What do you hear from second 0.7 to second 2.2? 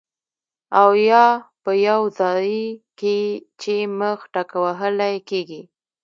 او يا پۀ يو